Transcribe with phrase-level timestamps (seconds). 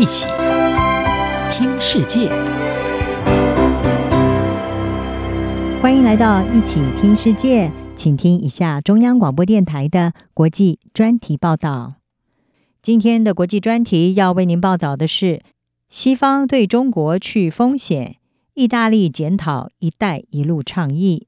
[0.00, 0.26] 一起
[1.52, 2.30] 听世界，
[5.82, 11.96] 欢迎来到一起听世界，请听一下中央广播电台的国际专题报道。
[12.80, 15.42] 今天的国际专题要为您报道的是：
[15.90, 18.16] 西方对中国去风险，
[18.54, 21.26] 意大利检讨“一带一路”倡议。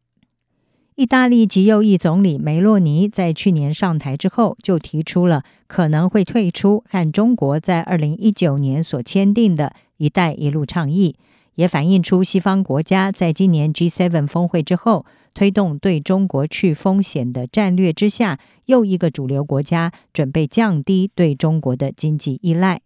[1.02, 11.16] 意大利极右翼总理梅洛尼在去年上台之后，就提出了可能会退出和中国在二零一九年所签订的一带一路倡议，
[11.56, 22.80] 也反映出西方国家在今年 G7 峰会之后，推动对中国去风险的战略之下，又一个主流国家准备降低对中国的经济依赖。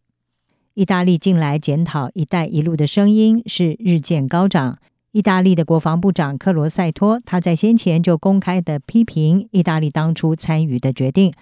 [0.73, 4.79] 意大利近来检讨一带一路的声音是日渐高涨。
[5.17, 11.33] 意大利的国防部长克罗塞托，他在先前就公开的批评意大利当初参与的决定。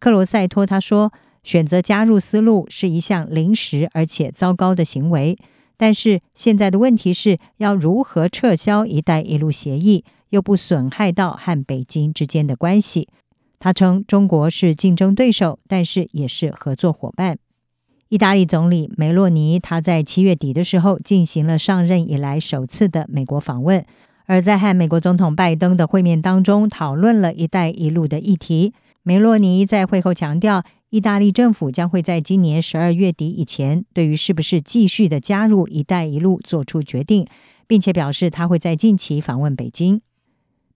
[0.00, 1.12] 克罗塞托他说，
[1.44, 5.38] 选择加入丝路是一项临时而且糟糕的行为，
[5.76, 13.06] 但是现在的问题是要如何撤销“一带一路”协议，又不损害到和北京之间的关系。
[13.60, 17.38] 他称中国是竞争对手，但是也是合作伙伴。
[18.10, 23.86] 意大利总理梅洛尼，他在七月底的时候进行了上任以来首次的美国访问，
[24.26, 28.74] 而在和美国总统拜登的会面当中，讨论了一带一路的议题。
[29.04, 37.28] 梅洛尼在会后强调，意大利政府将会在今年十二月底以前，对于是不是继续的加入一带一路做出决定，
[37.68, 40.00] 并且表示他会在近期访问北京。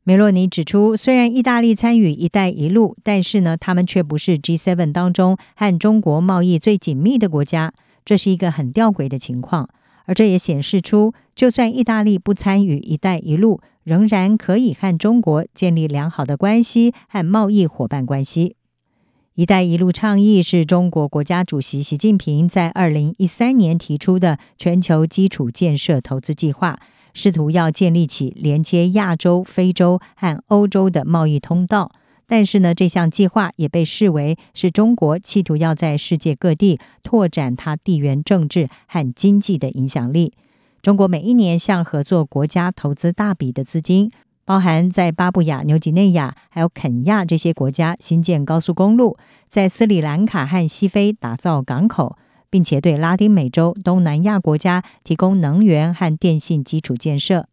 [0.07, 7.73] 梅洛尼指出，虽然意大利参与“一带一路”，但是呢，他们却不是 G7 当中和中国贸易最紧密的国家，
[8.05, 9.67] 这是一个很吊诡的情况。
[10.05, 18.57] 而这也显示出，就算意大利不参与“一带一路”，仍然可以和中国建立良好的关系和贸易伙伴关系。
[19.37, 26.79] “一带一路”倡议是中国国家主席习近平在二零一三年提出的全球基础建设投资计划。
[27.15, 31.93] 试图要建立起连接亚洲、非洲和欧洲的贸易通道，
[32.27, 40.35] 但是呢，这项计划也被视为是中国企图要在世界各地拓展它地缘政治和经济的影响力。
[40.83, 44.11] 中国每一年向合作国家投资大笔的资金，
[44.45, 49.17] 包含在巴布亚、牛几内亚还有肯亚这些国家新建高速公路，
[49.49, 52.19] 在斯里兰卡和西非打造港口。
[52.55, 57.49] 并且对拉丁美洲、东南亚国家提供能源和电信基础建设。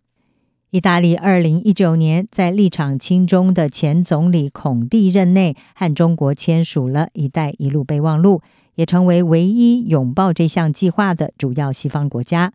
[0.69, 8.43] 意大利二零一九年在立场亲中的前总理孔蒂任内，和中国签署了一带一路备忘录，
[8.75, 12.53] 也成为唯一拥抱这项计划的主要西方国家。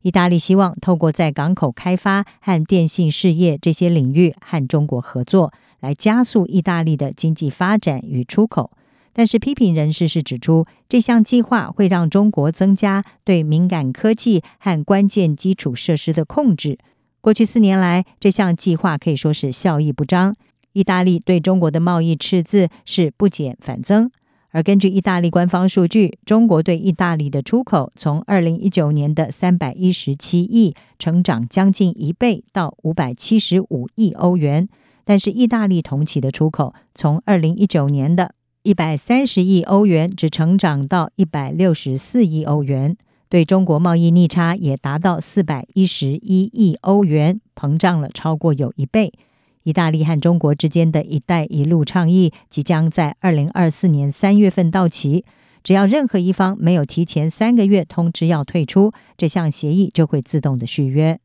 [0.00, 8.70] 意大利希望透过在港口开发和电信事业这些领域和中国合作，来加速意大利的经济发展与出口。
[9.12, 16.78] 但是，批评人士是指出，这项计划会让中国增加对敏感科技和关键基础设施的控制。
[17.20, 20.34] 过去四年来，这项计划可以说是效益不彰。
[20.72, 24.10] 意大利对中国的贸易赤字是不减反增。
[24.50, 34.68] 而根据意大利官方数据，中国对意大利的出口从二零一九年的三百一十七亿成长将近一倍到五百七十五亿欧元。
[35.04, 38.34] 但是，意大利同期的出口从二零一九年的
[38.64, 42.96] 一百三十亿欧元只成长到一百六十四亿欧元，
[43.28, 49.12] 对中国贸易逆差也达到四百一十一亿欧元，膨胀了超过有一倍。
[49.64, 55.24] 意大利和中国之间的一带一路倡议即将在二零二四年三月份到期，
[55.64, 61.18] 只要任何一方没有提前三个月通知要退出，这项协议就会自动的续约。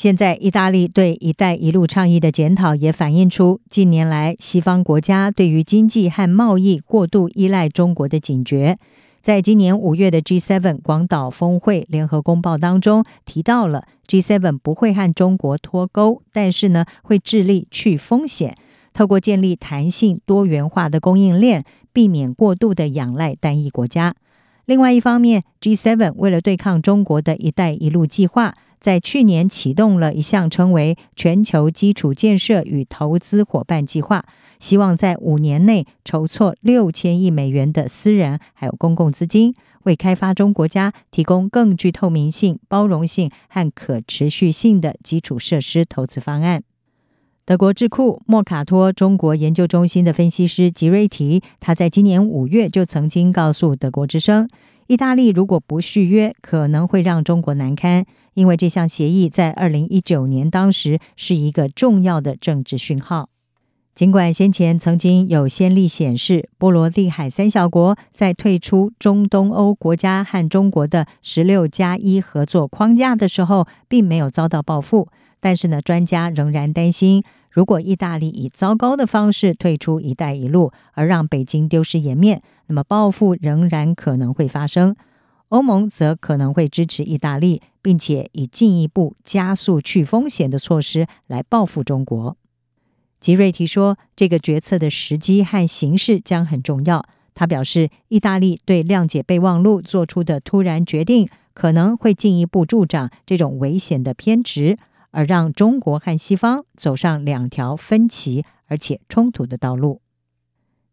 [0.00, 8.78] 现在，意大利对“一带一路”倡议的检讨也反映出近年来西方国家对于经济和贸易过度依赖中国的警觉。
[9.20, 18.56] 在今年五月的 G7 广岛峰会联合公报当中提到了 G7 不会和中国脱钩，但是呢，会致力去风险，
[18.94, 21.62] 透过建立弹性多元化的供应链，
[21.92, 24.14] 避免过度的仰赖单一国家。
[24.64, 28.54] 另外一方面，G7 为了对抗中国的一带一路计划。
[28.80, 34.24] 在去年启动了一项称为“全球基础建设与投资伙伴计划”，
[34.58, 39.54] 希望在五年内筹措六千亿美元的私人还有公共资金，
[39.84, 46.62] 为开发中国家提供更具透明性、包容性和可持续性的基础设施投资方案。
[47.46, 54.48] 德国智库莫卡托中国研究中心的分析师吉瑞提，他在今年五月就曾经告诉德国之声。
[54.90, 58.04] 意大利如果不续约，可能会让中国难堪，
[58.34, 63.28] 因为这项协议在二零一九年当时是一个重要的政治讯号。
[63.94, 75.06] 尽管先前曾经有先例显示，波罗的海三小国在退出中东欧国家和中国的十六加一合作框架的时候，并没有遭到报复，
[75.38, 84.94] 但是呢，专家仍然担心，如果意大利以糟糕的方式退出“一带一路”，而让北京丢失颜面，那么报复仍然可能会发生。
[85.48, 92.36] 欧盟则可能会支持意大利，并且以进一步加速去风险的措施来报复中国。
[93.18, 97.04] 吉瑞提说：“这个决策的时机和形势将很重要。”
[97.34, 104.78] 他表示，意大利对谅解备忘录做出的突然决定，可能会进一步助长这种危险的偏执，
[105.10, 110.00] 而让中国和西方走上两条分歧而且冲突的道路。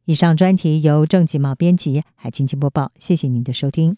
[0.06, 2.92] 以上专题由郑继茂编辑，海清清播报。
[2.98, 3.98] 谢谢您的收听。